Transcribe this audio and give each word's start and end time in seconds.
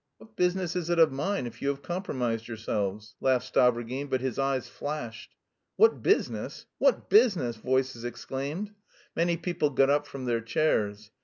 "What 0.17 0.35
business 0.35 0.75
is 0.75 0.89
it 0.89 0.97
of 0.97 1.11
mine 1.11 1.45
if 1.45 1.61
you 1.61 1.67
have 1.67 1.83
compromised 1.83 2.47
yourselves?" 2.47 3.13
laughed 3.21 3.53
Stavrogin, 3.53 4.09
but 4.09 4.19
his 4.19 4.39
eyes 4.39 4.67
flashed. 4.67 5.35
"What 5.75 6.01
business? 6.01 6.65
What 6.79 7.07
business?" 7.07 7.57
voices 7.57 8.03
exclaimed. 8.03 8.71
Many 9.15 9.37
people 9.37 9.69
got 9.69 9.91
up 9.91 10.07
from 10.07 10.25
their 10.25 10.41
chairs. 10.41 11.11